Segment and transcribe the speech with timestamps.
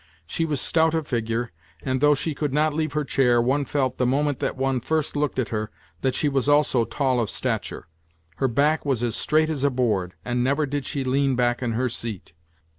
[0.25, 1.51] She was stout of figure,
[1.83, 5.15] and, though she could not leave her chair, one felt, the moment that one first
[5.15, 5.69] looked at her,
[6.01, 7.85] that she was also tall of stature.
[8.37, 11.73] Her back was as straight as a board, and never did she lean back in
[11.73, 12.33] her seat.